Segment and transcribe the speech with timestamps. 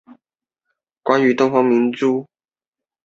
[0.03, 0.17] 东京俳优生活
[1.59, 2.29] 协同组合所属。